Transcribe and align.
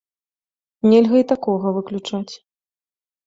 Нельга 0.91 1.17
і 1.25 1.27
такога 1.33 1.67
выключаць. 1.77 2.33